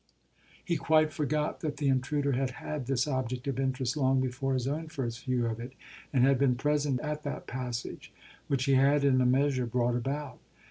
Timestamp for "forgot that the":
1.13-1.87